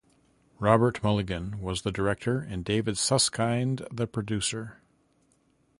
Robert 0.57 1.03
Mulligan 1.03 1.59
was 1.61 1.83
the 1.83 1.91
director 1.91 2.39
and 2.39 2.65
David 2.65 2.97
Susskind 2.97 3.87
the 3.91 4.07
producer. 4.07 4.81